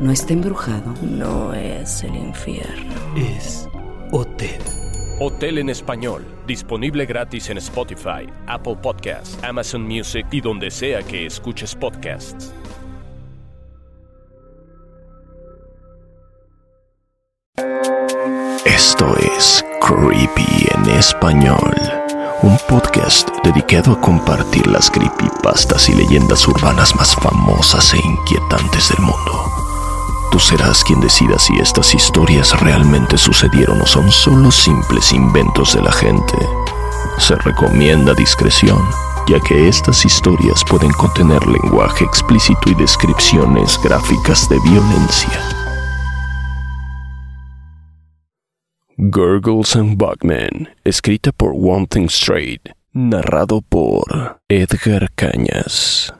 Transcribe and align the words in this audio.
No 0.00 0.12
está 0.12 0.32
embrujado. 0.32 0.94
No 1.02 1.52
es 1.52 2.04
el 2.04 2.14
infierno. 2.14 2.94
Es 3.16 3.68
Hotel. 4.12 4.60
Hotel 5.18 5.58
en 5.58 5.70
español. 5.70 6.24
Disponible 6.46 7.04
gratis 7.04 7.50
en 7.50 7.58
Spotify, 7.58 8.28
Apple 8.46 8.76
Podcasts, 8.80 9.36
Amazon 9.42 9.82
Music 9.82 10.24
y 10.30 10.40
donde 10.40 10.70
sea 10.70 11.02
que 11.02 11.26
escuches 11.26 11.74
podcasts. 11.74 12.54
Esto 18.64 19.16
es 19.16 19.64
Creepy 19.80 20.68
en 20.76 20.90
español, 20.90 21.74
un 22.42 22.56
podcast 22.68 23.28
dedicado 23.42 23.92
a 23.92 24.00
compartir 24.00 24.68
las 24.68 24.88
creepypastas 24.90 25.88
y 25.88 25.94
leyendas 25.94 26.46
urbanas 26.46 26.94
más 26.94 27.16
famosas 27.16 27.92
e 27.94 27.98
inquietantes 27.98 28.90
del 28.90 29.04
mundo. 29.04 29.57
Tú 30.38 30.44
serás 30.44 30.84
quien 30.84 31.00
decida 31.00 31.36
si 31.36 31.52
estas 31.58 31.92
historias 31.96 32.60
realmente 32.60 33.18
sucedieron 33.18 33.82
o 33.82 33.86
son 33.86 34.08
solo 34.12 34.52
simples 34.52 35.12
inventos 35.12 35.74
de 35.74 35.82
la 35.82 35.90
gente. 35.90 36.36
Se 37.18 37.34
recomienda 37.34 38.14
discreción, 38.14 38.78
ya 39.26 39.40
que 39.40 39.66
estas 39.66 40.04
historias 40.04 40.62
pueden 40.70 40.92
contener 40.92 41.44
lenguaje 41.44 42.04
explícito 42.04 42.70
y 42.70 42.74
descripciones 42.76 43.80
gráficas 43.82 44.48
de 44.48 44.60
violencia. 44.60 45.42
Gurgles 48.96 49.74
and 49.74 49.96
Bugman, 49.96 50.68
escrita 50.84 51.32
por 51.32 51.50
One 51.50 51.88
Thing 51.88 52.06
Straight, 52.06 52.68
narrado 52.92 53.60
por 53.60 54.38
Edgar 54.48 55.10
Cañas. 55.16 56.14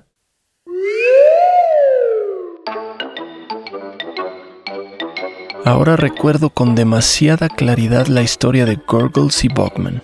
Ahora 5.69 5.97
recuerdo 5.97 6.48
con 6.48 6.74
demasiada 6.74 7.50
claridad 7.50 8.06
la 8.06 8.22
historia 8.22 8.64
de 8.64 8.77
Gurgles 8.88 9.44
y 9.44 9.48
Bugman. 9.48 10.02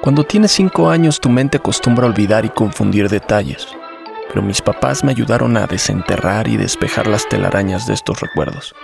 Cuando 0.00 0.24
tienes 0.24 0.50
5 0.52 0.88
años 0.88 1.20
tu 1.20 1.28
mente 1.28 1.58
acostumbra 1.58 2.06
a 2.06 2.08
olvidar 2.08 2.46
y 2.46 2.48
confundir 2.48 3.10
detalles, 3.10 3.68
pero 4.28 4.40
mis 4.40 4.62
papás 4.62 5.04
me 5.04 5.10
ayudaron 5.10 5.58
a 5.58 5.66
desenterrar 5.66 6.48
y 6.48 6.56
despejar 6.56 7.06
las 7.06 7.28
telarañas 7.28 7.86
de 7.86 7.92
estos 7.92 8.18
recuerdos. 8.22 8.74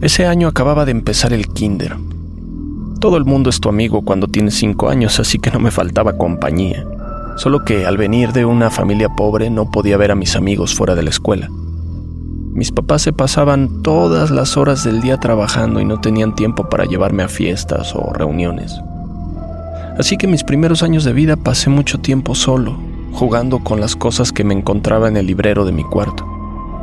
Ese 0.00 0.26
año 0.26 0.48
acababa 0.48 0.84
de 0.84 0.90
empezar 0.90 1.32
el 1.32 1.46
kinder. 1.46 1.96
Todo 2.98 3.16
el 3.16 3.24
mundo 3.24 3.48
es 3.48 3.60
tu 3.60 3.68
amigo 3.68 4.02
cuando 4.02 4.26
tienes 4.26 4.54
5 4.54 4.88
años, 4.88 5.20
así 5.20 5.38
que 5.38 5.52
no 5.52 5.60
me 5.60 5.70
faltaba 5.70 6.18
compañía. 6.18 6.84
Solo 7.36 7.64
que 7.64 7.86
al 7.86 7.96
venir 7.96 8.32
de 8.32 8.44
una 8.44 8.70
familia 8.70 9.08
pobre 9.08 9.50
no 9.50 9.70
podía 9.70 9.96
ver 9.96 10.10
a 10.10 10.14
mis 10.16 10.36
amigos 10.36 10.74
fuera 10.74 10.94
de 10.94 11.02
la 11.02 11.10
escuela. 11.10 11.48
Mis 12.52 12.70
papás 12.70 13.02
se 13.02 13.14
pasaban 13.14 13.82
todas 13.82 14.30
las 14.30 14.58
horas 14.58 14.84
del 14.84 15.00
día 15.00 15.16
trabajando 15.16 15.80
y 15.80 15.86
no 15.86 16.00
tenían 16.00 16.34
tiempo 16.34 16.68
para 16.68 16.84
llevarme 16.84 17.22
a 17.22 17.28
fiestas 17.28 17.94
o 17.94 18.12
reuniones. 18.12 18.78
Así 19.98 20.18
que 20.18 20.26
mis 20.26 20.44
primeros 20.44 20.82
años 20.82 21.04
de 21.04 21.14
vida 21.14 21.36
pasé 21.36 21.70
mucho 21.70 21.98
tiempo 21.98 22.34
solo, 22.34 22.78
jugando 23.12 23.60
con 23.60 23.80
las 23.80 23.96
cosas 23.96 24.32
que 24.32 24.44
me 24.44 24.54
encontraba 24.54 25.08
en 25.08 25.16
el 25.16 25.26
librero 25.26 25.64
de 25.64 25.72
mi 25.72 25.84
cuarto. 25.84 26.26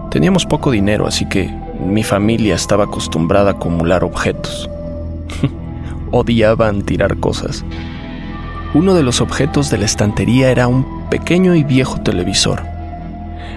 Teníamos 0.09 0.45
poco 0.47 0.71
dinero, 0.71 1.05
así 1.05 1.27
que 1.29 1.53
mi 1.79 2.03
familia 2.03 2.55
estaba 2.55 2.85
acostumbrada 2.85 3.51
a 3.51 3.53
acumular 3.53 4.03
objetos. 4.03 4.69
Odiaban 6.11 6.81
tirar 6.81 7.17
cosas. 7.19 7.63
Uno 8.75 8.93
de 8.93 9.01
los 9.01 9.19
objetos 9.19 9.71
de 9.71 9.79
la 9.79 9.85
estantería 9.85 10.51
era 10.51 10.67
un 10.67 11.09
pequeño 11.09 11.55
y 11.55 11.63
viejo 11.63 12.01
televisor. 12.01 12.61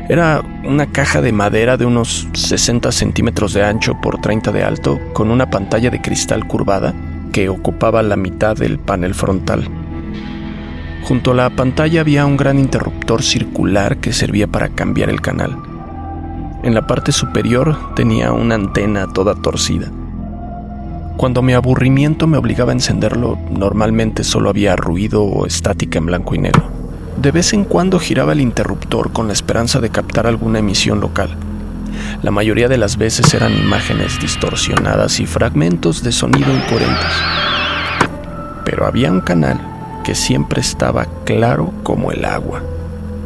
Era 0.09 0.43
una 0.65 0.87
caja 0.87 1.21
de 1.21 1.33
madera 1.33 1.77
de 1.77 1.85
unos 1.85 2.29
60 2.33 2.91
centímetros 2.93 3.53
de 3.53 3.63
ancho 3.63 4.01
por 4.01 4.23
30 4.23 4.53
de 4.53 4.65
alto, 4.65 4.99
con 5.13 5.31
una 5.31 5.51
pantalla 5.51 5.91
de 5.91 6.01
cristal 6.01 6.47
curvada 6.47 6.95
que 7.31 7.51
ocupaba 7.51 8.03
la 8.03 8.17
mitad 8.17 8.57
del 8.57 8.79
panel 8.79 9.15
frontal. 9.15 9.69
Junto 11.05 11.33
a 11.33 11.35
la 11.35 11.51
pantalla 11.51 12.01
había 12.01 12.25
un 12.25 12.39
gran 12.39 12.59
interruptor 12.59 13.23
circular 13.23 13.99
que 13.99 14.15
servía 14.15 14.47
para 14.47 14.71
cambiar 14.71 15.11
el 15.11 15.21
canal. 15.21 15.59
En 16.63 16.73
la 16.73 16.87
parte 16.87 17.13
superior 17.13 17.95
tenía 17.95 18.33
una 18.33 18.55
antena 18.55 19.13
toda 19.13 19.35
torcida. 19.35 19.91
Cuando 21.23 21.41
mi 21.41 21.53
aburrimiento 21.53 22.27
me 22.27 22.37
obligaba 22.37 22.73
a 22.73 22.75
encenderlo, 22.75 23.39
normalmente 23.49 24.25
solo 24.25 24.51
había 24.51 24.75
ruido 24.75 25.23
o 25.23 25.47
estática 25.47 25.99
en 26.01 26.07
blanco 26.07 26.35
y 26.35 26.39
negro. 26.39 26.65
De 27.17 27.31
vez 27.31 27.53
en 27.53 27.63
cuando 27.63 28.01
giraba 28.01 28.33
el 28.33 28.41
interruptor 28.41 29.13
con 29.13 29.29
la 29.29 29.33
esperanza 29.33 29.79
de 29.79 29.91
captar 29.91 30.27
alguna 30.27 30.59
emisión 30.59 31.01
local. 31.01 31.37
La 32.25 32.33
mayoría 32.33 32.67
de 32.67 32.77
las 32.77 32.97
veces 32.97 33.33
eran 33.35 33.57
imágenes 33.57 34.19
distorsionadas 34.19 35.21
y 35.21 35.27
fragmentos 35.27 36.03
de 36.03 36.11
sonido 36.11 36.53
incoherentes. 36.53 37.13
Pero 38.65 38.85
había 38.85 39.13
un 39.13 39.21
canal 39.21 39.61
que 40.03 40.17
siempre 40.17 40.61
estaba 40.61 41.07
claro 41.25 41.73
como 41.85 42.11
el 42.11 42.25
agua. 42.25 42.65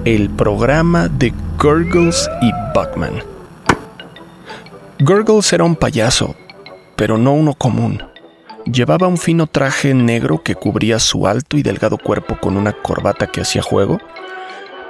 El 0.05 0.29
programa 0.29 1.09
de 1.09 1.33
Gurgles 1.59 2.29
y 2.43 2.51
Buckman. 2.75 3.23
Gurgles 4.99 5.51
era 5.55 5.65
un 5.65 5.77
payaso, 5.77 6.37
pero 6.97 7.19
no 7.19 7.33
uno 7.33 7.55
común. 7.55 8.03
Llevaba 8.65 9.07
un 9.07 9.19
fino 9.19 9.47
traje 9.47 9.95
negro 9.95 10.43
que 10.43 10.57
cubría 10.57 10.99
su 10.99 11.27
alto 11.27 11.57
y 11.57 11.63
delgado 11.63 11.99
cuerpo 11.99 12.39
con 12.41 12.57
una 12.57 12.73
corbata 12.73 13.29
que 13.29 13.43
hacía 13.43 13.63
juego 13.63 13.99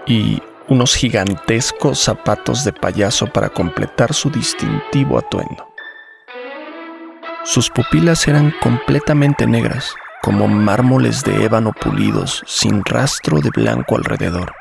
y 0.07 0.41
unos 0.69 0.95
gigantescos 0.95 1.99
zapatos 1.99 2.65
de 2.65 2.73
payaso 2.73 3.27
para 3.27 3.51
completar 3.51 4.15
su 4.15 4.31
distintivo 4.31 5.19
atuendo. 5.19 5.69
Sus 7.45 7.71
pupilas 7.71 8.27
eran 8.27 8.53
completamente 8.61 9.47
negras, 9.47 9.95
como 10.23 10.49
mármoles 10.49 11.23
de 11.23 11.45
ébano 11.45 11.73
pulidos, 11.73 12.43
sin 12.47 12.85
rastro 12.85 13.41
de 13.41 13.51
blanco 13.51 13.97
alrededor. 13.97 14.55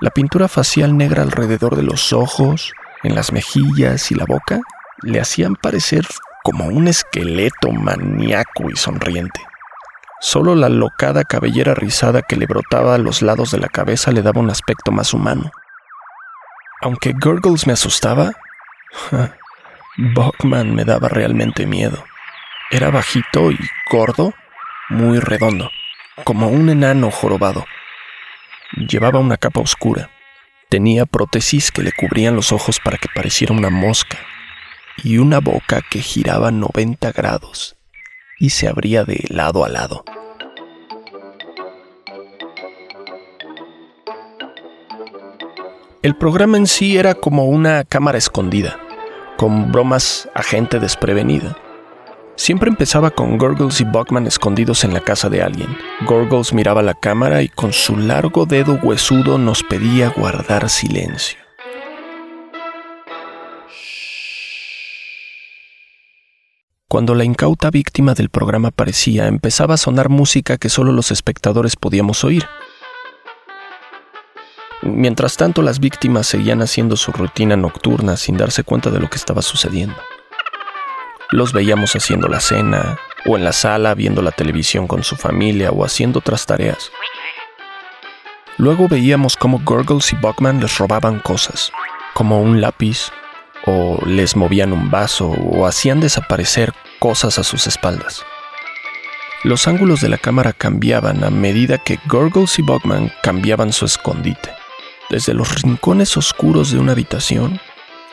La 0.00 0.10
pintura 0.10 0.48
facial 0.48 0.96
negra 0.96 1.22
alrededor 1.22 1.76
de 1.76 1.82
los 1.82 2.12
ojos, 2.12 2.72
en 3.02 3.14
las 3.14 3.32
mejillas 3.32 4.10
y 4.10 4.14
la 4.14 4.24
boca 4.24 4.60
le 5.06 5.20
hacían 5.20 5.56
parecer 5.56 6.06
como 6.42 6.66
un 6.66 6.88
esqueleto 6.88 7.72
maníaco 7.72 8.70
y 8.70 8.76
sonriente. 8.76 9.40
Solo 10.20 10.54
la 10.54 10.68
locada 10.68 11.24
cabellera 11.24 11.74
rizada 11.74 12.22
que 12.22 12.36
le 12.36 12.46
brotaba 12.46 12.94
a 12.94 12.98
los 12.98 13.22
lados 13.22 13.50
de 13.50 13.58
la 13.58 13.68
cabeza 13.68 14.12
le 14.12 14.22
daba 14.22 14.40
un 14.40 14.50
aspecto 14.50 14.92
más 14.92 15.14
humano. 15.14 15.50
Aunque 16.82 17.12
Gurgles 17.12 17.66
me 17.66 17.72
asustaba, 17.72 18.32
Buckman 19.96 20.74
me 20.74 20.84
daba 20.84 21.08
realmente 21.08 21.66
miedo. 21.66 22.04
Era 22.70 22.90
bajito 22.90 23.50
y 23.50 23.58
gordo, 23.90 24.34
muy 24.88 25.20
redondo, 25.20 25.70
como 26.24 26.48
un 26.48 26.68
enano 26.68 27.10
jorobado. 27.10 27.64
Llevaba 28.88 29.20
una 29.20 29.36
capa 29.36 29.60
oscura. 29.60 30.10
Tenía 30.68 31.06
prótesis 31.06 31.70
que 31.70 31.82
le 31.82 31.92
cubrían 31.92 32.34
los 32.34 32.50
ojos 32.50 32.80
para 32.80 32.98
que 32.98 33.08
pareciera 33.14 33.54
una 33.54 33.70
mosca 33.70 34.18
y 35.02 35.18
una 35.18 35.40
boca 35.40 35.82
que 35.88 36.00
giraba 36.00 36.50
90 36.50 37.12
grados 37.12 37.76
y 38.38 38.50
se 38.50 38.68
abría 38.68 39.04
de 39.04 39.24
lado 39.28 39.64
a 39.64 39.68
lado. 39.68 40.04
El 46.02 46.14
programa 46.14 46.56
en 46.56 46.66
sí 46.66 46.96
era 46.96 47.14
como 47.14 47.46
una 47.46 47.82
cámara 47.82 48.18
escondida, 48.18 48.78
con 49.36 49.72
bromas 49.72 50.28
a 50.34 50.42
gente 50.42 50.78
desprevenida. 50.78 51.56
Siempre 52.36 52.68
empezaba 52.68 53.10
con 53.10 53.38
Gurgles 53.38 53.80
y 53.80 53.84
Buckman 53.84 54.26
escondidos 54.26 54.84
en 54.84 54.92
la 54.92 55.00
casa 55.00 55.28
de 55.30 55.42
alguien. 55.42 55.76
Gurgles 56.06 56.52
miraba 56.52 56.82
la 56.82 56.94
cámara 56.94 57.42
y 57.42 57.48
con 57.48 57.72
su 57.72 57.96
largo 57.96 58.46
dedo 58.46 58.78
huesudo 58.82 59.38
nos 59.38 59.62
pedía 59.62 60.10
guardar 60.10 60.68
silencio. 60.68 61.45
Cuando 66.88 67.16
la 67.16 67.24
incauta 67.24 67.70
víctima 67.70 68.14
del 68.14 68.30
programa 68.30 68.68
aparecía, 68.68 69.26
empezaba 69.26 69.74
a 69.74 69.76
sonar 69.76 70.08
música 70.08 70.56
que 70.56 70.68
solo 70.68 70.92
los 70.92 71.10
espectadores 71.10 71.74
podíamos 71.74 72.22
oír. 72.22 72.46
Mientras 74.82 75.36
tanto, 75.36 75.62
las 75.62 75.80
víctimas 75.80 76.28
seguían 76.28 76.62
haciendo 76.62 76.96
su 76.96 77.10
rutina 77.10 77.56
nocturna 77.56 78.16
sin 78.16 78.36
darse 78.36 78.62
cuenta 78.62 78.90
de 78.90 79.00
lo 79.00 79.10
que 79.10 79.16
estaba 79.16 79.42
sucediendo. 79.42 79.96
Los 81.32 81.52
veíamos 81.52 81.96
haciendo 81.96 82.28
la 82.28 82.38
cena, 82.38 83.00
o 83.26 83.36
en 83.36 83.42
la 83.42 83.52
sala 83.52 83.96
viendo 83.96 84.22
la 84.22 84.30
televisión 84.30 84.86
con 84.86 85.02
su 85.02 85.16
familia, 85.16 85.72
o 85.72 85.84
haciendo 85.84 86.20
otras 86.20 86.46
tareas. 86.46 86.92
Luego 88.58 88.86
veíamos 88.86 89.36
cómo 89.36 89.60
Gurgles 89.64 90.12
y 90.12 90.16
Buckman 90.16 90.60
les 90.60 90.78
robaban 90.78 91.18
cosas, 91.18 91.72
como 92.14 92.40
un 92.40 92.60
lápiz, 92.60 93.10
o 93.66 93.98
les 94.06 94.36
movían 94.36 94.72
un 94.72 94.90
vaso, 94.90 95.28
o 95.28 95.66
hacían 95.66 96.00
desaparecer 96.00 96.72
cosas 96.98 97.38
a 97.38 97.44
sus 97.44 97.66
espaldas. 97.66 98.24
Los 99.44 99.68
ángulos 99.68 100.00
de 100.00 100.08
la 100.08 100.18
cámara 100.18 100.52
cambiaban 100.52 101.22
a 101.22 101.30
medida 101.30 101.78
que 101.78 101.98
Gurgles 102.08 102.58
y 102.58 102.62
Buckman 102.62 103.12
cambiaban 103.22 103.72
su 103.72 103.84
escondite, 103.84 104.50
desde 105.10 105.34
los 105.34 105.62
rincones 105.62 106.16
oscuros 106.16 106.70
de 106.70 106.78
una 106.78 106.92
habitación 106.92 107.60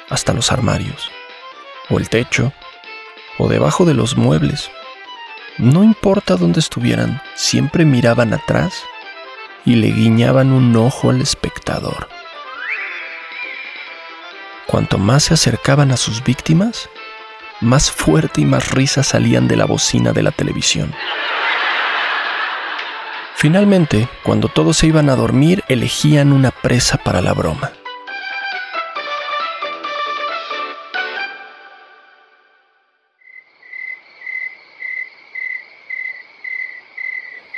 hasta 0.09 0.33
los 0.33 0.51
armarios, 0.51 1.09
o 1.89 1.97
el 1.97 2.09
techo, 2.09 2.51
o 3.38 3.47
debajo 3.47 3.85
de 3.85 3.94
los 3.94 4.17
muebles. 4.17 4.69
No 5.57 5.83
importa 5.83 6.35
dónde 6.35 6.59
estuvieran, 6.59 7.21
siempre 7.35 7.85
miraban 7.85 8.33
atrás 8.33 8.83
y 9.65 9.75
le 9.75 9.88
guiñaban 9.88 10.51
un 10.51 10.75
ojo 10.75 11.09
al 11.09 11.21
espectador. 11.21 12.12
Cuanto 14.74 14.98
más 14.98 15.25
se 15.25 15.36
acercaban 15.36 15.92
a 15.92 15.98
sus 15.98 16.24
víctimas, 16.24 16.90
más 17.62 17.92
fuerte 17.92 18.42
y 18.42 18.46
más 18.46 18.72
risas 18.72 19.06
salían 19.06 19.48
de 19.48 19.56
la 19.56 19.66
bocina 19.66 20.14
de 20.14 20.24
la 20.24 20.31
televisión. 20.31 20.92
Finalmente, 23.36 24.10
cuando 24.24 24.48
todos 24.48 24.78
se 24.78 24.88
iban 24.88 25.12
a 25.12 25.16
dormir, 25.16 25.64
elegían 25.68 26.34
una 26.34 26.50
presa 26.50 26.98
para 26.98 27.22
la 27.22 27.34
broma. 27.34 27.72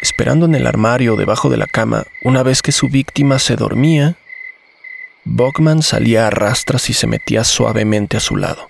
Esperando 0.02 0.48
en 0.48 0.56
el 0.56 0.68
armario 0.68 1.16
debajo 1.16 1.50
de 1.50 1.56
la 1.56 1.68
cama, 1.68 2.04
una 2.24 2.44
vez 2.44 2.62
que 2.62 2.74
su 2.74 2.90
víctima 2.90 3.40
se 3.40 3.56
dormía, 3.56 4.18
Bogman 5.28 5.82
salía 5.82 6.28
a 6.28 6.30
rastras 6.30 6.88
y 6.92 6.94
se 6.94 7.08
metía 7.08 7.44
suavemente 7.44 8.16
a 8.16 8.20
su 8.20 8.36
lado. 8.36 8.68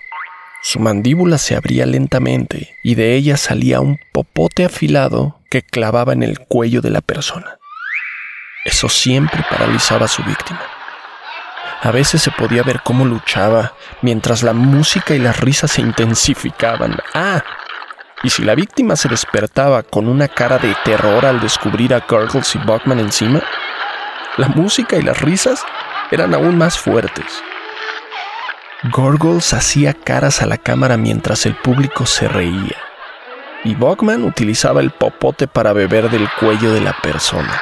Su 0.62 0.80
mandíbula 0.80 1.36
se 1.36 1.54
abría 1.54 1.84
lentamente 1.84 2.74
y 2.82 2.94
de 2.94 3.14
ella 3.14 3.36
salía 3.36 3.80
un 3.80 4.00
popote 4.10 4.64
afilado 4.64 5.38
que 5.50 5.60
clavaba 5.60 6.14
en 6.14 6.22
el 6.22 6.38
cuello 6.38 6.80
de 6.80 6.88
la 6.88 7.02
persona. 7.02 7.58
Eso 8.64 8.88
siempre 8.88 9.44
paralizaba 9.50 10.06
a 10.06 10.08
su 10.08 10.22
víctima. 10.24 10.62
A 11.82 11.90
veces 11.90 12.22
se 12.22 12.30
podía 12.30 12.62
ver 12.62 12.80
cómo 12.82 13.04
luchaba 13.04 13.74
mientras 14.00 14.42
la 14.42 14.54
música 14.54 15.14
y 15.14 15.18
las 15.18 15.38
risas 15.38 15.72
se 15.72 15.82
intensificaban. 15.82 16.96
Ah, 17.12 17.44
y 18.22 18.30
si 18.30 18.42
la 18.42 18.54
víctima 18.54 18.96
se 18.96 19.10
despertaba 19.10 19.82
con 19.82 20.08
una 20.08 20.26
cara 20.26 20.56
de 20.56 20.74
terror 20.86 21.26
al 21.26 21.38
descubrir 21.38 21.92
a 21.92 22.00
Gurgles 22.08 22.54
y 22.54 22.58
Buckman 22.58 22.98
encima, 22.98 23.42
la 24.38 24.48
música 24.48 24.96
y 24.96 25.02
las 25.02 25.20
risas 25.20 25.62
eran 26.10 26.34
aún 26.34 26.58
más 26.58 26.78
fuertes. 26.78 27.42
Gorgles 28.92 29.52
hacía 29.54 29.94
caras 29.94 30.42
a 30.42 30.46
la 30.46 30.58
cámara 30.58 30.96
mientras 30.96 31.46
el 31.46 31.54
público 31.54 32.06
se 32.06 32.28
reía, 32.28 32.76
y 33.64 33.74
Buckman 33.74 34.24
utilizaba 34.24 34.80
el 34.80 34.90
popote 34.90 35.46
para 35.46 35.72
beber 35.72 36.10
del 36.10 36.28
cuello 36.38 36.72
de 36.72 36.80
la 36.80 36.92
persona. 36.92 37.60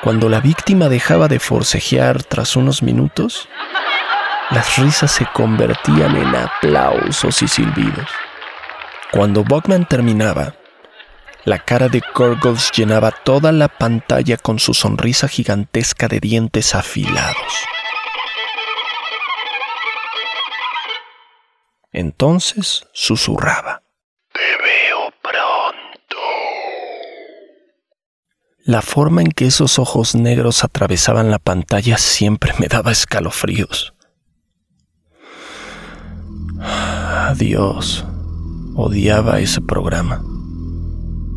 Cuando 0.00 0.28
la 0.28 0.40
víctima 0.40 0.88
dejaba 0.88 1.28
de 1.28 1.40
forcejear 1.40 2.22
tras 2.22 2.56
unos 2.56 2.82
minutos, 2.82 3.48
las 4.50 4.78
risas 4.78 5.10
se 5.10 5.26
convertían 5.26 6.16
en 6.16 6.34
aplausos 6.34 7.42
y 7.42 7.48
silbidos. 7.48 8.08
Cuando 9.10 9.42
Buckman 9.42 9.86
terminaba, 9.86 10.54
la 11.48 11.58
cara 11.58 11.88
de 11.88 12.02
Gurgles 12.14 12.70
llenaba 12.72 13.10
toda 13.10 13.52
la 13.52 13.68
pantalla 13.68 14.36
con 14.36 14.58
su 14.58 14.74
sonrisa 14.74 15.28
gigantesca 15.28 16.06
de 16.06 16.20
dientes 16.20 16.74
afilados. 16.74 17.54
Entonces 21.90 22.86
susurraba. 22.92 23.82
Te 24.30 24.40
veo 24.40 25.10
pronto. 25.22 26.18
La 28.66 28.82
forma 28.82 29.22
en 29.22 29.32
que 29.32 29.46
esos 29.46 29.78
ojos 29.78 30.14
negros 30.14 30.64
atravesaban 30.64 31.30
la 31.30 31.38
pantalla 31.38 31.96
siempre 31.96 32.52
me 32.58 32.66
daba 32.66 32.92
escalofríos. 32.92 33.94
Adiós. 36.60 38.04
Odiaba 38.74 39.40
ese 39.40 39.62
programa 39.62 40.22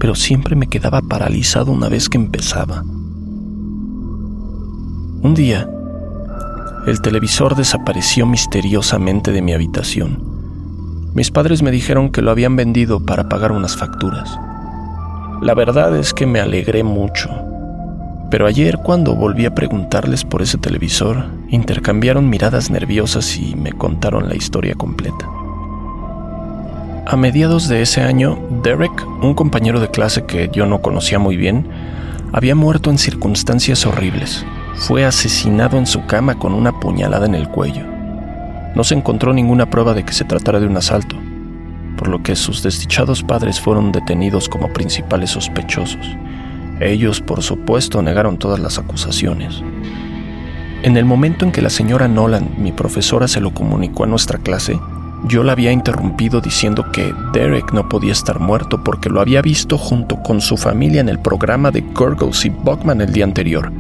pero 0.01 0.15
siempre 0.15 0.56
me 0.56 0.65
quedaba 0.65 1.00
paralizado 1.01 1.71
una 1.71 1.88
vez 1.88 2.09
que 2.09 2.18
empezaba. 2.18 2.81
Un 5.21 5.36
día, 5.36 5.69
el 6.88 7.01
televisor 7.01 7.56
desapareció 7.56 8.25
misteriosamente 8.25 9.31
de 9.31 9.44
mi 9.44 9.53
habitación. 9.53 11.12
Mis 11.13 11.30
padres 11.30 11.62
me 11.62 11.69
dijeron 11.69 12.09
que 12.09 12.24
lo 12.24 12.31
habían 12.31 12.56
vendido 12.56 13.06
para 13.06 13.30
pagar 13.30 13.51
unas 13.51 13.77
facturas. 13.77 14.39
La 15.39 15.53
verdad 15.53 15.95
es 15.95 16.15
que 16.15 16.25
me 16.25 16.39
alegré 16.39 16.83
mucho, 16.83 17.30
pero 18.31 18.48
ayer 18.48 18.80
cuando 18.83 19.13
volví 19.13 19.45
a 19.45 19.53
preguntarles 19.53 20.25
por 20.25 20.42
ese 20.42 20.57
televisor, 20.57 21.25
intercambiaron 21.50 22.27
miradas 22.27 22.71
nerviosas 22.71 23.38
y 23.38 23.56
me 23.56 23.71
contaron 23.71 24.27
la 24.27 24.36
historia 24.36 24.74
completa. 24.74 25.40
A 27.11 27.17
mediados 27.17 27.67
de 27.67 27.81
ese 27.81 27.99
año, 27.99 28.39
Derek, 28.63 29.05
un 29.21 29.33
compañero 29.33 29.81
de 29.81 29.89
clase 29.89 30.23
que 30.23 30.49
yo 30.53 30.65
no 30.65 30.81
conocía 30.81 31.19
muy 31.19 31.35
bien, 31.35 31.67
había 32.31 32.55
muerto 32.55 32.89
en 32.89 32.97
circunstancias 32.97 33.85
horribles. 33.85 34.45
Fue 34.75 35.03
asesinado 35.03 35.77
en 35.77 35.87
su 35.87 36.05
cama 36.05 36.39
con 36.39 36.53
una 36.53 36.79
puñalada 36.79 37.25
en 37.25 37.35
el 37.35 37.49
cuello. 37.49 37.83
No 38.75 38.85
se 38.85 38.95
encontró 38.95 39.33
ninguna 39.33 39.69
prueba 39.69 39.93
de 39.93 40.05
que 40.05 40.13
se 40.13 40.23
tratara 40.23 40.61
de 40.61 40.67
un 40.67 40.77
asalto, 40.77 41.17
por 41.97 42.07
lo 42.07 42.23
que 42.23 42.37
sus 42.37 42.63
desdichados 42.63 43.23
padres 43.23 43.59
fueron 43.59 43.91
detenidos 43.91 44.47
como 44.47 44.71
principales 44.71 45.31
sospechosos. 45.31 46.15
Ellos, 46.79 47.19
por 47.19 47.43
supuesto, 47.43 48.01
negaron 48.01 48.38
todas 48.38 48.62
las 48.62 48.79
acusaciones. 48.79 49.62
En 50.83 50.95
el 50.95 51.03
momento 51.03 51.43
en 51.43 51.51
que 51.51 51.62
la 51.62 51.71
señora 51.71 52.07
Nolan, 52.07 52.51
mi 52.57 52.71
profesora, 52.71 53.27
se 53.27 53.41
lo 53.41 53.53
comunicó 53.53 54.05
a 54.05 54.07
nuestra 54.07 54.39
clase, 54.39 54.79
yo 55.23 55.43
la 55.43 55.51
había 55.51 55.71
interrumpido 55.71 56.41
diciendo 56.41 56.91
que 56.91 57.13
Derek 57.31 57.73
no 57.73 57.87
podía 57.87 58.11
estar 58.11 58.39
muerto 58.39 58.83
porque 58.83 59.09
lo 59.09 59.21
había 59.21 59.41
visto 59.41 59.77
junto 59.77 60.21
con 60.23 60.41
su 60.41 60.57
familia 60.57 61.01
en 61.01 61.09
el 61.09 61.19
programa 61.19 61.71
de 61.71 61.81
Gurgles 61.81 62.45
y 62.45 62.49
Buckman 62.49 63.01
el 63.01 63.13
día 63.13 63.25
anterior. 63.25 63.71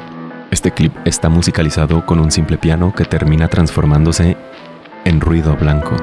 este 0.52 0.72
clip 0.72 0.94
está 1.06 1.30
musicalizado 1.30 2.06
con 2.06 2.20
un 2.20 2.32
simple 2.32 2.58
piano 2.58 2.94
que 2.94 3.06
termina 3.06 3.48
transformándose 3.48 4.38
en 5.04 5.22
ruido 5.22 5.56
blanco. 5.56 5.96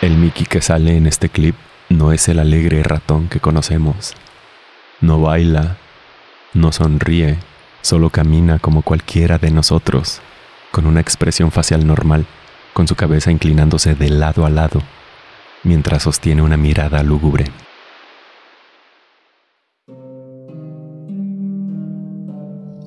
El 0.00 0.16
Mickey 0.16 0.46
que 0.46 0.62
sale 0.62 0.96
en 0.96 1.06
este 1.06 1.28
clip 1.28 1.54
no 1.90 2.12
es 2.12 2.28
el 2.28 2.38
alegre 2.38 2.82
ratón 2.82 3.28
que 3.28 3.40
conocemos. 3.40 4.14
No 5.00 5.20
baila, 5.20 5.76
no 6.54 6.72
sonríe, 6.72 7.38
solo 7.82 8.10
camina 8.10 8.58
como 8.58 8.82
cualquiera 8.82 9.38
de 9.38 9.50
nosotros, 9.50 10.20
con 10.70 10.86
una 10.86 11.00
expresión 11.00 11.50
facial 11.50 11.86
normal, 11.86 12.26
con 12.72 12.88
su 12.88 12.94
cabeza 12.94 13.30
inclinándose 13.30 13.94
de 13.94 14.10
lado 14.10 14.46
a 14.46 14.50
lado, 14.50 14.82
mientras 15.64 16.02
sostiene 16.02 16.42
una 16.42 16.56
mirada 16.56 17.02
lúgubre. 17.02 17.44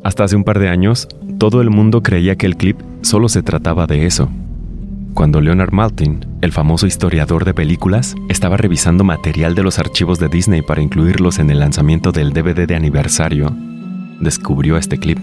Hasta 0.03 0.25
hace 0.25 0.35
un 0.35 0.43
par 0.43 0.59
de 0.59 0.67
años, 0.69 1.07
todo 1.37 1.61
el 1.61 1.69
mundo 1.69 2.03
creía 2.03 2.35
que 2.35 2.45
el 2.45 2.57
clip 2.57 2.79
solo 3.01 3.29
se 3.29 3.41
trataba 3.41 3.87
de 3.87 4.05
eso. 4.05 4.29
Cuando 5.13 5.39
Leonard 5.39 5.71
Maltin, 5.71 6.25
el 6.41 6.51
famoso 6.51 6.87
historiador 6.87 7.45
de 7.45 7.53
películas, 7.53 8.15
estaba 8.29 8.57
revisando 8.57 9.03
material 9.03 9.55
de 9.55 9.63
los 9.63 9.79
archivos 9.79 10.19
de 10.19 10.27
Disney 10.27 10.61
para 10.61 10.81
incluirlos 10.81 11.39
en 11.39 11.51
el 11.51 11.59
lanzamiento 11.59 12.11
del 12.11 12.33
DVD 12.33 12.67
de 12.67 12.75
aniversario, 12.75 13.55
descubrió 14.19 14.75
este 14.75 14.97
clip. 14.97 15.19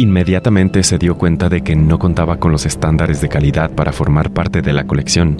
Inmediatamente 0.00 0.84
se 0.84 0.96
dio 0.96 1.18
cuenta 1.18 1.48
de 1.48 1.62
que 1.62 1.74
no 1.74 1.98
contaba 1.98 2.36
con 2.36 2.52
los 2.52 2.66
estándares 2.66 3.20
de 3.20 3.28
calidad 3.28 3.72
para 3.72 3.92
formar 3.92 4.30
parte 4.30 4.62
de 4.62 4.72
la 4.72 4.84
colección. 4.84 5.36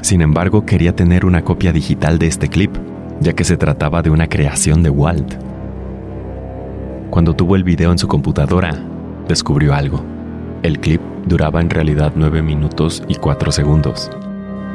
Sin 0.00 0.22
embargo, 0.22 0.64
quería 0.64 0.96
tener 0.96 1.26
una 1.26 1.42
copia 1.42 1.70
digital 1.70 2.18
de 2.18 2.28
este 2.28 2.48
clip, 2.48 2.74
ya 3.20 3.34
que 3.34 3.44
se 3.44 3.58
trataba 3.58 4.00
de 4.00 4.08
una 4.08 4.26
creación 4.26 4.82
de 4.82 4.88
Walt. 4.88 5.34
Cuando 7.10 7.36
tuvo 7.36 7.56
el 7.56 7.62
video 7.62 7.92
en 7.92 7.98
su 7.98 8.08
computadora, 8.08 8.74
descubrió 9.28 9.74
algo. 9.74 10.02
El 10.62 10.80
clip 10.80 11.02
duraba 11.26 11.60
en 11.60 11.68
realidad 11.68 12.14
9 12.16 12.40
minutos 12.40 13.02
y 13.06 13.16
4 13.16 13.52
segundos. 13.52 14.10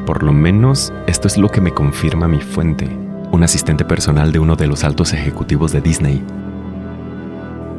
Por 0.05 0.21
lo 0.21 0.33
menos 0.33 0.93
esto 1.07 1.27
es 1.27 1.39
lo 1.39 1.49
que 1.49 1.61
me 1.61 1.71
confirma 1.71 2.27
mi 2.27 2.41
fuente, 2.41 2.87
un 3.31 3.41
asistente 3.41 3.85
personal 3.85 4.31
de 4.31 4.37
uno 4.37 4.55
de 4.55 4.67
los 4.67 4.83
altos 4.83 5.13
ejecutivos 5.13 5.71
de 5.71 5.81
Disney. 5.81 6.23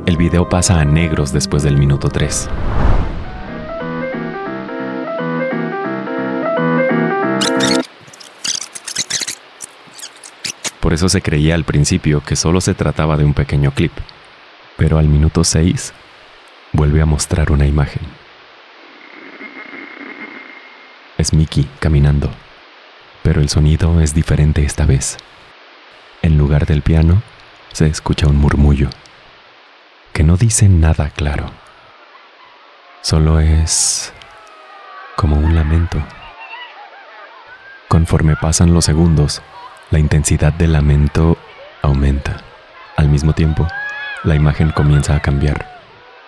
El 0.06 0.18
video 0.18 0.46
pasa 0.46 0.80
a 0.80 0.84
negros 0.84 1.32
después 1.32 1.62
del 1.62 1.78
minuto 1.78 2.10
3. 2.10 2.50
Por 10.80 10.92
eso 10.92 11.08
se 11.08 11.22
creía 11.22 11.54
al 11.54 11.64
principio 11.64 12.22
que 12.22 12.36
solo 12.36 12.60
se 12.60 12.74
trataba 12.74 13.16
de 13.16 13.24
un 13.24 13.32
pequeño 13.32 13.70
clip, 13.70 13.92
pero 14.76 14.98
al 14.98 15.08
minuto 15.08 15.42
6 15.42 15.94
vuelve 16.74 17.00
a 17.00 17.06
mostrar 17.06 17.50
una 17.50 17.66
imagen. 17.66 18.02
Es 21.16 21.32
Mickey 21.32 21.66
caminando, 21.80 22.28
pero 23.22 23.40
el 23.40 23.48
sonido 23.48 23.98
es 24.02 24.12
diferente 24.12 24.66
esta 24.66 24.84
vez. 24.84 25.16
En 26.20 26.36
lugar 26.36 26.66
del 26.66 26.82
piano, 26.82 27.22
se 27.72 27.86
escucha 27.86 28.26
un 28.26 28.36
murmullo, 28.36 28.90
que 30.14 30.22
no 30.22 30.38
dice 30.38 30.68
nada 30.70 31.10
claro. 31.10 31.50
Solo 33.02 33.40
es 33.40 34.14
como 35.16 35.36
un 35.36 35.54
lamento. 35.54 36.02
Conforme 37.88 38.36
pasan 38.36 38.72
los 38.72 38.86
segundos, 38.86 39.42
la 39.90 39.98
intensidad 39.98 40.54
del 40.54 40.72
lamento 40.72 41.36
aumenta. 41.82 42.38
Al 42.96 43.08
mismo 43.08 43.34
tiempo, 43.34 43.68
la 44.22 44.36
imagen 44.36 44.70
comienza 44.70 45.16
a 45.16 45.20
cambiar. 45.20 45.82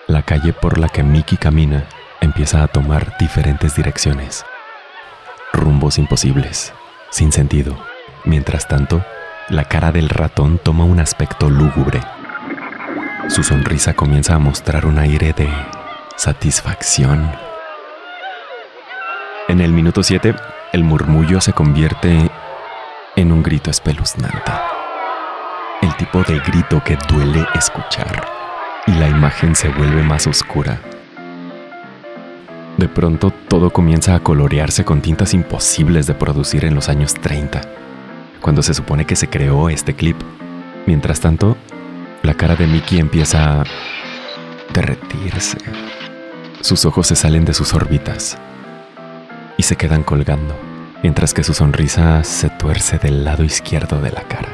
La 0.09 0.23
calle 0.23 0.53
por 0.53 0.77
la 0.77 0.89
que 0.89 1.03
Mickey 1.03 1.39
camina 1.39 1.85
empieza 2.21 2.63
a 2.63 2.69
tomar 2.69 3.17
diferentes 3.19 3.77
direcciones 3.77 4.45
rumbos 5.53 5.99
imposibles, 5.99 6.73
sin 7.11 7.33
sentido. 7.33 7.77
Mientras 8.25 8.69
tanto, 8.69 9.05
la 9.49 9.65
cara 9.65 9.91
del 9.91 10.09
ratón 10.09 10.59
toma 10.59 10.85
un 10.85 11.01
aspecto 11.01 11.49
lúgubre. 11.49 12.01
Su 13.29 13.43
sonrisa 13.43 13.95
comienza 13.95 14.35
a 14.35 14.39
mostrar 14.39 14.87
un 14.87 14.99
aire 14.99 15.33
de 15.33 15.49
satisfacción. 16.17 17.31
En 19.49 19.61
el 19.61 19.73
minuto 19.73 20.03
7, 20.03 20.35
el 20.73 20.85
murmullo 20.85 21.41
se 21.41 21.53
convierte 21.53 22.31
en 23.17 23.33
un 23.33 23.43
grito 23.43 23.71
espeluznante. 23.71 24.53
El 25.83 25.95
tipo 25.97 26.23
de 26.23 26.39
grito 26.41 26.83
que 26.85 26.97
duele 27.09 27.47
escuchar. 27.55 28.27
Y 28.87 28.93
la 28.93 29.09
imagen 29.09 29.55
se 29.55 29.69
vuelve 29.69 30.03
más 30.03 30.27
oscura 30.27 30.81
de 32.77 32.89
pronto 32.89 33.33
todo 33.49 33.71
comienza 33.71 34.15
a 34.15 34.21
colorearse 34.21 34.85
con 34.85 35.01
tintas 35.01 35.33
imposibles 35.33 36.07
de 36.07 36.13
producir 36.13 36.67
en 36.67 36.75
los 36.75 36.91
años 36.91 37.15
30, 37.15 37.63
cuando 38.43 38.63
se 38.63 38.75
supone 38.75 39.07
que 39.07 39.17
se 39.17 39.29
creó 39.29 39.71
este 39.71 39.95
clip. 39.95 40.17
Mientras 40.85 41.21
tanto, 41.21 41.57
la 42.27 42.35
cara 42.35 42.57
de 42.57 42.67
Mickey 42.67 42.99
empieza 42.99 43.61
a 43.61 43.65
derretirse. 44.75 45.59
Sus 46.61 46.85
ojos 46.85 47.07
se 47.07 47.15
salen 47.15 47.45
de 47.45 47.55
sus 47.55 47.73
órbitas 47.73 48.37
y 49.57 49.63
se 49.63 49.77
quedan 49.77 50.03
colgando, 50.03 50.57
mientras 51.05 51.33
que 51.33 51.45
su 51.45 51.55
sonrisa 51.55 52.25
se 52.25 52.51
tuerce 52.51 52.99
del 52.99 53.25
lado 53.25 53.45
izquierdo 53.45 54.01
de 54.01 54.11
la 54.11 54.23
cara. 54.23 54.49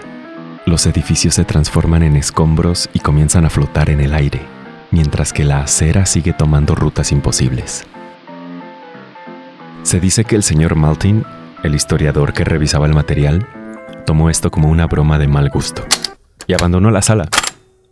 Los 0.66 0.84
edificios 0.84 1.34
se 1.34 1.44
transforman 1.44 2.02
en 2.02 2.16
escombros 2.16 2.90
y 2.92 3.00
comienzan 3.00 3.46
a 3.46 3.50
flotar 3.50 3.88
en 3.88 4.02
el 4.02 4.12
aire, 4.12 4.42
mientras 4.90 5.32
que 5.32 5.42
la 5.42 5.60
acera 5.60 6.04
sigue 6.04 6.34
tomando 6.34 6.74
rutas 6.74 7.10
imposibles. 7.10 7.86
Se 9.82 9.98
dice 9.98 10.24
que 10.26 10.36
el 10.36 10.42
señor 10.42 10.76
Maltin, 10.76 11.24
el 11.64 11.74
historiador 11.74 12.34
que 12.34 12.44
revisaba 12.44 12.86
el 12.86 12.92
material, 12.92 13.48
tomó 14.04 14.28
esto 14.28 14.50
como 14.50 14.68
una 14.68 14.86
broma 14.86 15.18
de 15.18 15.26
mal 15.26 15.48
gusto 15.48 15.86
y 16.46 16.52
abandonó 16.52 16.90
la 16.90 17.00
sala, 17.02 17.28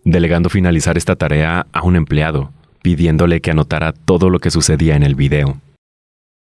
delegando 0.04 0.48
finalizar 0.48 0.96
esta 0.96 1.16
tarea 1.16 1.66
a 1.72 1.82
un 1.82 1.96
empleado, 1.96 2.52
pidiéndole 2.82 3.40
que 3.40 3.50
anotara 3.50 3.92
todo 3.92 4.30
lo 4.30 4.38
que 4.38 4.50
sucedía 4.50 4.96
en 4.96 5.02
el 5.02 5.14
video. 5.14 5.60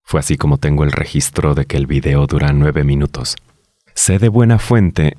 Fue 0.03 0.19
así 0.19 0.37
como 0.37 0.57
tengo 0.57 0.83
el 0.83 0.91
registro 0.91 1.53
de 1.53 1.65
que 1.65 1.77
el 1.77 1.87
video 1.87 2.27
dura 2.27 2.53
nueve 2.53 2.83
minutos. 2.83 3.35
Sé 3.93 4.19
de 4.19 4.29
buena 4.29 4.59
fuente 4.59 5.17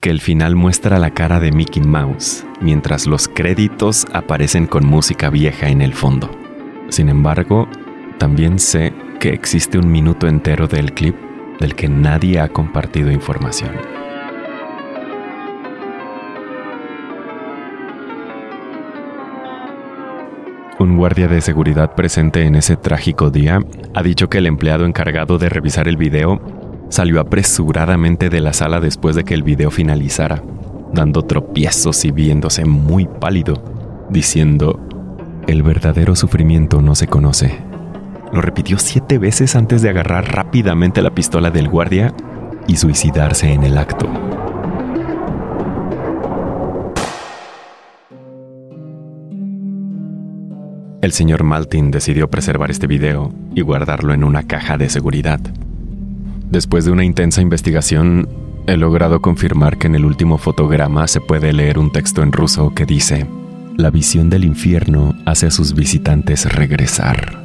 que 0.00 0.10
el 0.10 0.20
final 0.20 0.56
muestra 0.56 0.98
la 0.98 1.10
cara 1.10 1.40
de 1.40 1.52
Mickey 1.52 1.82
Mouse, 1.82 2.44
mientras 2.60 3.06
los 3.06 3.28
créditos 3.28 4.06
aparecen 4.12 4.66
con 4.66 4.84
música 4.84 5.30
vieja 5.30 5.68
en 5.68 5.80
el 5.80 5.94
fondo. 5.94 6.30
Sin 6.88 7.08
embargo, 7.08 7.68
también 8.18 8.58
sé 8.58 8.92
que 9.18 9.30
existe 9.30 9.78
un 9.78 9.90
minuto 9.90 10.26
entero 10.26 10.66
del 10.66 10.92
clip 10.92 11.14
del 11.58 11.74
que 11.74 11.88
nadie 11.88 12.40
ha 12.40 12.48
compartido 12.48 13.10
información. 13.10 13.91
Un 20.82 20.96
guardia 20.96 21.28
de 21.28 21.40
seguridad 21.40 21.94
presente 21.94 22.42
en 22.42 22.56
ese 22.56 22.76
trágico 22.76 23.30
día 23.30 23.60
ha 23.94 24.02
dicho 24.02 24.28
que 24.28 24.38
el 24.38 24.48
empleado 24.48 24.84
encargado 24.84 25.38
de 25.38 25.48
revisar 25.48 25.86
el 25.86 25.96
video 25.96 26.40
salió 26.88 27.20
apresuradamente 27.20 28.30
de 28.30 28.40
la 28.40 28.52
sala 28.52 28.80
después 28.80 29.14
de 29.14 29.22
que 29.22 29.34
el 29.34 29.44
video 29.44 29.70
finalizara, 29.70 30.42
dando 30.92 31.22
tropiezos 31.22 32.04
y 32.04 32.10
viéndose 32.10 32.64
muy 32.64 33.06
pálido, 33.06 33.62
diciendo, 34.10 34.84
el 35.46 35.62
verdadero 35.62 36.16
sufrimiento 36.16 36.82
no 36.82 36.96
se 36.96 37.06
conoce, 37.06 37.60
lo 38.32 38.40
repitió 38.40 38.76
siete 38.80 39.18
veces 39.18 39.54
antes 39.54 39.82
de 39.82 39.90
agarrar 39.90 40.34
rápidamente 40.34 41.00
la 41.00 41.14
pistola 41.14 41.52
del 41.52 41.68
guardia 41.68 42.12
y 42.66 42.74
suicidarse 42.74 43.52
en 43.52 43.62
el 43.62 43.78
acto. 43.78 44.08
El 51.02 51.10
señor 51.10 51.42
Maltin 51.42 51.90
decidió 51.90 52.30
preservar 52.30 52.70
este 52.70 52.86
video 52.86 53.32
y 53.56 53.60
guardarlo 53.60 54.14
en 54.14 54.22
una 54.22 54.44
caja 54.44 54.78
de 54.78 54.88
seguridad. 54.88 55.40
Después 56.48 56.84
de 56.84 56.92
una 56.92 57.04
intensa 57.04 57.42
investigación, 57.42 58.28
he 58.68 58.76
logrado 58.76 59.20
confirmar 59.20 59.78
que 59.78 59.88
en 59.88 59.96
el 59.96 60.04
último 60.04 60.38
fotograma 60.38 61.08
se 61.08 61.20
puede 61.20 61.52
leer 61.52 61.76
un 61.76 61.90
texto 61.90 62.22
en 62.22 62.30
ruso 62.30 62.72
que 62.72 62.86
dice, 62.86 63.26
La 63.76 63.90
visión 63.90 64.30
del 64.30 64.44
infierno 64.44 65.16
hace 65.26 65.46
a 65.46 65.50
sus 65.50 65.74
visitantes 65.74 66.50
regresar. 66.54 67.42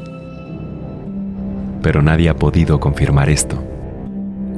Pero 1.82 2.04
nadie 2.04 2.30
ha 2.30 2.36
podido 2.36 2.80
confirmar 2.80 3.28
esto. 3.28 3.64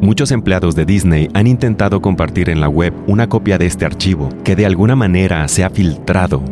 Muchos 0.01 0.31
empleados 0.31 0.75
de 0.75 0.85
Disney 0.85 1.29
han 1.33 1.47
intentado 1.47 2.01
compartir 2.01 2.49
en 2.49 2.59
la 2.59 2.67
web 2.67 2.93
una 3.07 3.29
copia 3.29 3.57
de 3.57 3.65
este 3.65 3.85
archivo 3.85 4.27
que 4.43 4.57
de 4.57 4.65
alguna 4.65 4.97
manera 4.97 5.47
se 5.47 5.63
ha 5.63 5.69
filtrado, 5.69 6.43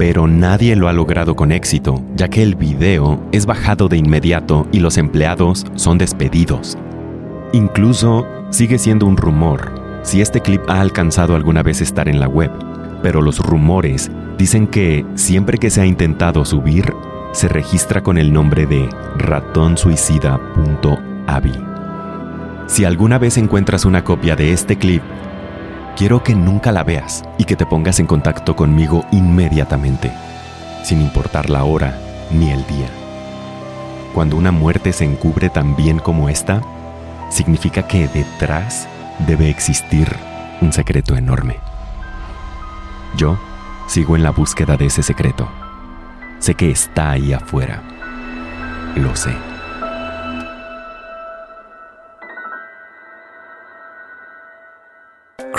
pero 0.00 0.26
nadie 0.26 0.74
lo 0.76 0.88
ha 0.88 0.94
logrado 0.94 1.36
con 1.36 1.52
éxito, 1.52 2.02
ya 2.16 2.28
que 2.28 2.42
el 2.42 2.54
video 2.54 3.22
es 3.32 3.44
bajado 3.44 3.86
de 3.86 3.98
inmediato 3.98 4.66
y 4.72 4.80
los 4.80 4.96
empleados 4.96 5.66
son 5.74 5.98
despedidos. 5.98 6.78
Incluso 7.52 8.26
sigue 8.48 8.78
siendo 8.78 9.04
un 9.04 9.18
rumor 9.18 10.00
si 10.02 10.22
este 10.22 10.40
clip 10.40 10.62
ha 10.70 10.80
alcanzado 10.80 11.36
alguna 11.36 11.62
vez 11.62 11.82
estar 11.82 12.08
en 12.08 12.18
la 12.18 12.28
web, 12.28 12.50
pero 13.02 13.20
los 13.20 13.40
rumores 13.40 14.10
dicen 14.38 14.68
que 14.68 15.04
siempre 15.16 15.58
que 15.58 15.68
se 15.68 15.82
ha 15.82 15.86
intentado 15.86 16.46
subir, 16.46 16.94
se 17.32 17.48
registra 17.48 18.02
con 18.02 18.16
el 18.16 18.32
nombre 18.32 18.64
de 18.64 18.88
ratonsuicida.avi. 19.18 21.52
Si 22.68 22.86
alguna 22.86 23.18
vez 23.18 23.36
encuentras 23.36 23.84
una 23.84 24.02
copia 24.02 24.34
de 24.34 24.54
este 24.54 24.78
clip, 24.78 25.02
quiero 25.96 26.22
que 26.22 26.34
nunca 26.34 26.72
la 26.72 26.84
veas 26.84 27.24
y 27.38 27.44
que 27.44 27.56
te 27.56 27.66
pongas 27.66 28.00
en 28.00 28.06
contacto 28.06 28.56
conmigo 28.56 29.04
inmediatamente, 29.12 30.10
sin 30.82 31.00
importar 31.00 31.50
la 31.50 31.64
hora 31.64 31.98
ni 32.30 32.50
el 32.50 32.66
día. 32.66 32.88
Cuando 34.14 34.36
una 34.36 34.50
muerte 34.50 34.92
se 34.92 35.04
encubre 35.04 35.50
tan 35.50 35.76
bien 35.76 35.98
como 35.98 36.28
esta, 36.28 36.62
significa 37.30 37.86
que 37.86 38.08
detrás 38.08 38.88
debe 39.26 39.50
existir 39.50 40.08
un 40.60 40.72
secreto 40.72 41.16
enorme. 41.16 41.56
Yo 43.16 43.38
sigo 43.86 44.16
en 44.16 44.22
la 44.22 44.30
búsqueda 44.30 44.76
de 44.76 44.86
ese 44.86 45.02
secreto. 45.02 45.48
Sé 46.38 46.54
que 46.54 46.70
está 46.70 47.10
ahí 47.10 47.32
afuera. 47.32 47.82
Lo 48.96 49.14
sé. 49.14 49.49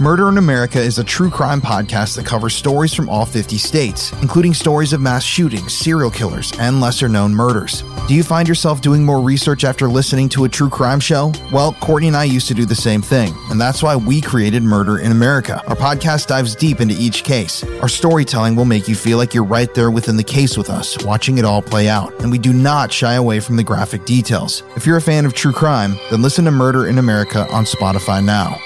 Murder 0.00 0.28
in 0.28 0.38
America 0.38 0.80
is 0.80 1.00
a 1.00 1.04
true 1.04 1.28
crime 1.28 1.60
podcast 1.60 2.14
that 2.14 2.24
covers 2.24 2.54
stories 2.54 2.94
from 2.94 3.08
all 3.08 3.26
50 3.26 3.58
states, 3.58 4.12
including 4.22 4.54
stories 4.54 4.92
of 4.92 5.00
mass 5.00 5.24
shootings, 5.24 5.74
serial 5.74 6.08
killers, 6.08 6.52
and 6.60 6.80
lesser 6.80 7.08
known 7.08 7.34
murders. 7.34 7.82
Do 8.06 8.14
you 8.14 8.22
find 8.22 8.46
yourself 8.46 8.80
doing 8.80 9.04
more 9.04 9.20
research 9.20 9.64
after 9.64 9.88
listening 9.88 10.28
to 10.30 10.44
a 10.44 10.48
true 10.48 10.68
crime 10.68 11.00
show? 11.00 11.32
Well, 11.52 11.72
Courtney 11.80 12.06
and 12.06 12.16
I 12.16 12.24
used 12.24 12.46
to 12.46 12.54
do 12.54 12.64
the 12.64 12.76
same 12.76 13.02
thing, 13.02 13.34
and 13.50 13.60
that's 13.60 13.82
why 13.82 13.96
we 13.96 14.20
created 14.20 14.62
Murder 14.62 14.98
in 14.98 15.10
America. 15.10 15.60
Our 15.66 15.74
podcast 15.74 16.28
dives 16.28 16.54
deep 16.54 16.80
into 16.80 16.94
each 16.96 17.24
case. 17.24 17.64
Our 17.82 17.88
storytelling 17.88 18.54
will 18.54 18.66
make 18.66 18.86
you 18.86 18.94
feel 18.94 19.18
like 19.18 19.34
you're 19.34 19.42
right 19.42 19.74
there 19.74 19.90
within 19.90 20.16
the 20.16 20.22
case 20.22 20.56
with 20.56 20.70
us, 20.70 20.96
watching 21.04 21.38
it 21.38 21.44
all 21.44 21.60
play 21.60 21.88
out, 21.88 22.12
and 22.20 22.30
we 22.30 22.38
do 22.38 22.52
not 22.52 22.92
shy 22.92 23.14
away 23.14 23.40
from 23.40 23.56
the 23.56 23.64
graphic 23.64 24.04
details. 24.04 24.62
If 24.76 24.86
you're 24.86 24.98
a 24.98 25.02
fan 25.02 25.26
of 25.26 25.34
true 25.34 25.52
crime, 25.52 25.98
then 26.12 26.22
listen 26.22 26.44
to 26.44 26.52
Murder 26.52 26.86
in 26.86 26.98
America 26.98 27.50
on 27.50 27.64
Spotify 27.64 28.24
now. 28.24 28.60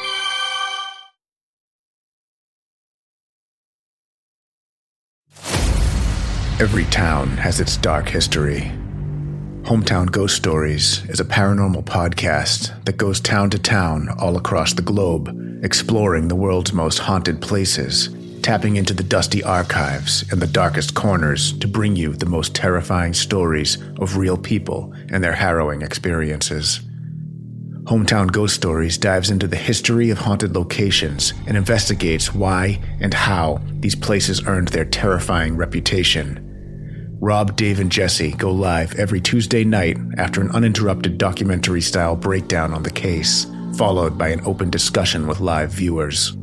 Every 6.63 6.85
town 6.85 7.39
has 7.39 7.59
its 7.59 7.77
dark 7.77 8.09
history. 8.09 8.71
Hometown 9.63 10.09
Ghost 10.09 10.37
Stories 10.37 11.05
is 11.07 11.19
a 11.19 11.25
paranormal 11.25 11.83
podcast 11.83 12.85
that 12.85 12.97
goes 12.97 13.19
town 13.19 13.51
to 13.51 13.59
town 13.59 14.09
all 14.21 14.37
across 14.37 14.73
the 14.73 14.81
globe, 14.81 15.37
exploring 15.65 16.29
the 16.29 16.37
world's 16.37 16.73
most 16.73 17.01
haunted 17.01 17.43
places, 17.43 18.11
tapping 18.43 18.77
into 18.77 18.95
the 18.95 19.03
dusty 19.03 19.43
archives 19.43 20.25
and 20.31 20.41
the 20.41 20.47
darkest 20.47 20.95
corners 20.95 21.53
to 21.59 21.67
bring 21.67 21.97
you 21.97 22.13
the 22.15 22.27
most 22.27 22.55
terrifying 22.55 23.13
stories 23.13 23.79
of 23.99 24.17
real 24.17 24.39
people 24.39 24.95
and 25.09 25.25
their 25.25 25.35
harrowing 25.35 25.83
experiences. 25.83 26.79
Hometown 27.87 28.31
Ghost 28.31 28.55
Stories 28.55 28.99
dives 28.99 29.31
into 29.31 29.49
the 29.49 29.57
history 29.57 30.11
of 30.11 30.19
haunted 30.19 30.55
locations 30.55 31.33
and 31.49 31.57
investigates 31.57 32.33
why 32.33 32.81
and 33.01 33.13
how 33.13 33.61
these 33.81 33.97
places 33.97 34.47
earned 34.47 34.69
their 34.69 34.85
terrifying 34.85 35.57
reputation. 35.57 36.51
Rob, 37.23 37.55
Dave, 37.55 37.79
and 37.79 37.93
Jesse 37.93 38.33
go 38.33 38.51
live 38.51 38.97
every 38.97 39.21
Tuesday 39.21 39.63
night 39.63 39.97
after 40.19 40.41
an 40.41 40.51
uninterrupted 40.51 41.19
documentary 41.19 41.81
style 41.81 42.17
breakdown 42.17 42.75
on 42.75 42.83
the 42.83 42.91
case, 42.91 43.47
followed 43.77 44.19
by 44.19 44.31
an 44.31 44.41
open 44.45 44.71
discussion 44.71 45.29
with 45.29 45.39
live 45.39 45.71
viewers. 45.71 46.37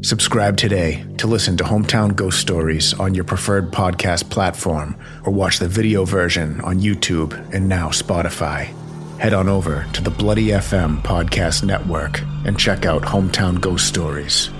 Subscribe 0.00 0.56
today 0.56 1.06
to 1.18 1.28
listen 1.28 1.56
to 1.58 1.62
Hometown 1.62 2.16
Ghost 2.16 2.40
Stories 2.40 2.92
on 2.94 3.14
your 3.14 3.22
preferred 3.22 3.70
podcast 3.70 4.28
platform 4.28 4.96
or 5.24 5.32
watch 5.32 5.60
the 5.60 5.68
video 5.68 6.04
version 6.04 6.60
on 6.62 6.80
YouTube 6.80 7.32
and 7.54 7.68
now 7.68 7.90
Spotify. 7.90 8.74
Head 9.20 9.32
on 9.32 9.48
over 9.48 9.86
to 9.92 10.02
the 10.02 10.10
Bloody 10.10 10.48
FM 10.48 11.02
podcast 11.02 11.62
network 11.62 12.20
and 12.44 12.58
check 12.58 12.84
out 12.84 13.02
Hometown 13.02 13.60
Ghost 13.60 13.86
Stories 13.86 14.50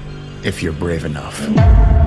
if 0.44 0.62
you're 0.62 0.72
brave 0.72 1.04
enough. 1.04 2.05